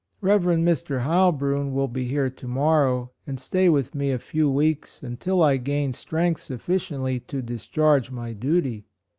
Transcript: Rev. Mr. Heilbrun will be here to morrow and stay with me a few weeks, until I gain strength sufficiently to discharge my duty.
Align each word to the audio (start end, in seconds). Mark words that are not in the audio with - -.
Rev. 0.19 0.41
Mr. 0.45 1.01
Heilbrun 1.03 1.73
will 1.73 1.87
be 1.87 2.05
here 2.07 2.31
to 2.31 2.47
morrow 2.47 3.11
and 3.27 3.39
stay 3.39 3.69
with 3.69 3.93
me 3.93 4.09
a 4.09 4.17
few 4.17 4.49
weeks, 4.49 5.03
until 5.03 5.43
I 5.43 5.57
gain 5.57 5.93
strength 5.93 6.41
sufficiently 6.41 7.19
to 7.19 7.43
discharge 7.43 8.09
my 8.09 8.33
duty. 8.33 8.85